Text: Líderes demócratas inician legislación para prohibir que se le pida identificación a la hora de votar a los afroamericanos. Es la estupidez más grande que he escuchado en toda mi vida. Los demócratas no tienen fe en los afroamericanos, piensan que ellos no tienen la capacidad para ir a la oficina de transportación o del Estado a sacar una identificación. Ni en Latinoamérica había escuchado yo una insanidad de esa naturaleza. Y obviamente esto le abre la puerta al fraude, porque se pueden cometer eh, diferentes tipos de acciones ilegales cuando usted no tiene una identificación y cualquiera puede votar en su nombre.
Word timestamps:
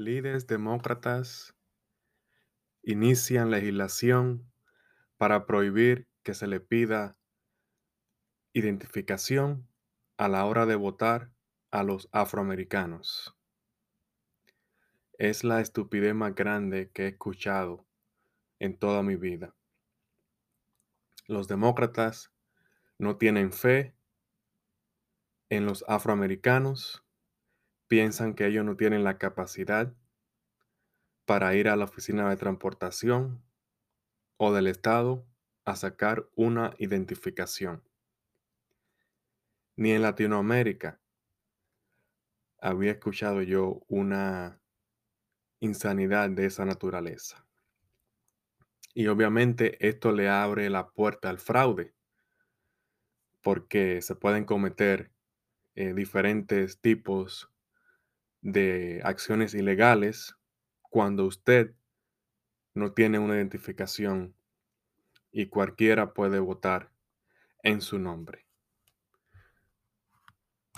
Líderes 0.00 0.46
demócratas 0.46 1.54
inician 2.82 3.50
legislación 3.50 4.50
para 5.18 5.44
prohibir 5.44 6.08
que 6.22 6.32
se 6.32 6.46
le 6.46 6.58
pida 6.58 7.18
identificación 8.54 9.68
a 10.16 10.28
la 10.28 10.46
hora 10.46 10.64
de 10.64 10.74
votar 10.74 11.30
a 11.70 11.82
los 11.82 12.08
afroamericanos. 12.12 13.36
Es 15.18 15.44
la 15.44 15.60
estupidez 15.60 16.14
más 16.14 16.34
grande 16.34 16.90
que 16.92 17.04
he 17.04 17.08
escuchado 17.08 17.86
en 18.58 18.78
toda 18.78 19.02
mi 19.02 19.16
vida. 19.16 19.54
Los 21.26 21.46
demócratas 21.46 22.32
no 22.96 23.18
tienen 23.18 23.52
fe 23.52 23.94
en 25.50 25.66
los 25.66 25.84
afroamericanos, 25.88 27.04
piensan 27.90 28.34
que 28.34 28.46
ellos 28.46 28.64
no 28.64 28.76
tienen 28.76 29.02
la 29.02 29.18
capacidad 29.18 29.92
para 31.24 31.56
ir 31.56 31.68
a 31.68 31.74
la 31.74 31.86
oficina 31.86 32.30
de 32.30 32.36
transportación 32.36 33.42
o 34.36 34.52
del 34.52 34.68
Estado 34.68 35.26
a 35.64 35.74
sacar 35.74 36.28
una 36.36 36.72
identificación. 36.78 37.82
Ni 39.74 39.90
en 39.90 40.02
Latinoamérica 40.02 41.00
había 42.60 42.92
escuchado 42.92 43.42
yo 43.42 43.82
una 43.88 44.60
insanidad 45.58 46.30
de 46.30 46.46
esa 46.46 46.64
naturaleza. 46.64 47.44
Y 48.94 49.08
obviamente 49.08 49.84
esto 49.84 50.12
le 50.12 50.28
abre 50.28 50.70
la 50.70 50.90
puerta 50.90 51.28
al 51.28 51.40
fraude, 51.40 51.92
porque 53.40 54.00
se 54.00 54.14
pueden 54.14 54.44
cometer 54.44 55.10
eh, 55.74 55.92
diferentes 55.92 56.80
tipos 56.80 57.49
de 58.42 59.00
acciones 59.04 59.54
ilegales 59.54 60.36
cuando 60.82 61.26
usted 61.26 61.74
no 62.74 62.92
tiene 62.92 63.18
una 63.18 63.36
identificación 63.36 64.34
y 65.30 65.46
cualquiera 65.46 66.14
puede 66.14 66.38
votar 66.38 66.92
en 67.62 67.80
su 67.80 67.98
nombre. 67.98 68.46